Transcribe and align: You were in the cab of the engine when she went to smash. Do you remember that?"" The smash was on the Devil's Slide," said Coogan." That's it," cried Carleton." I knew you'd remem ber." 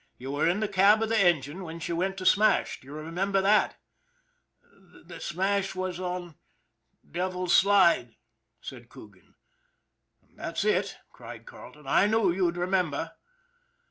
You 0.17 0.31
were 0.31 0.47
in 0.47 0.61
the 0.61 0.67
cab 0.67 1.03
of 1.03 1.09
the 1.09 1.19
engine 1.19 1.63
when 1.63 1.79
she 1.79 1.93
went 1.93 2.17
to 2.17 2.25
smash. 2.25 2.79
Do 2.81 2.87
you 2.87 2.93
remember 2.95 3.39
that?"" 3.39 3.77
The 5.05 5.19
smash 5.19 5.75
was 5.75 5.99
on 5.99 6.29
the 6.29 6.35
Devil's 7.11 7.53
Slide," 7.53 8.15
said 8.61 8.89
Coogan." 8.89 9.35
That's 10.37 10.65
it," 10.65 10.97
cried 11.11 11.45
Carleton." 11.45 11.85
I 11.87 12.07
knew 12.07 12.31
you'd 12.31 12.55
remem 12.55 12.89
ber." 12.89 13.11